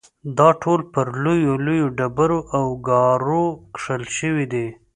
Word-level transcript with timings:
دا 0.37 0.49
ټول 0.61 0.79
پر 0.93 1.05
لویو 1.23 1.53
لویو 1.65 1.87
ډبرو 1.97 2.39
او 2.57 2.65
ګارو 2.87 3.45
کښل 3.73 4.03
شوي 4.17 4.45
دي. 4.53 4.67